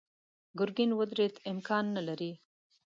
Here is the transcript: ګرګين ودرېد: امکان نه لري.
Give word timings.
ګرګين 0.59 0.91
ودرېد: 0.99 1.35
امکان 1.51 1.85
نه 1.95 2.01
لري. 2.07 2.31